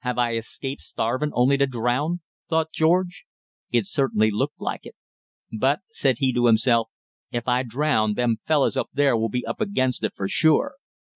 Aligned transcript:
"Have 0.00 0.18
I 0.18 0.34
escaped 0.34 0.82
starvin' 0.82 1.30
only 1.34 1.56
to 1.56 1.64
drown?" 1.64 2.20
thought 2.50 2.72
George. 2.72 3.26
It 3.70 3.86
certainly 3.86 4.28
looked 4.28 4.60
like 4.60 4.84
it. 4.84 4.96
"But," 5.56 5.82
said 5.92 6.16
he 6.18 6.32
to 6.32 6.46
himself, 6.46 6.88
"if 7.30 7.46
I 7.46 7.62
drown 7.62 8.14
them 8.14 8.38
fellus 8.44 8.76
up 8.76 8.90
there 8.92 9.16
will 9.16 9.28
be 9.28 9.46
up 9.46 9.60
against 9.60 10.02
it 10.02 10.14
for 10.16 10.28
sure." 10.28 10.78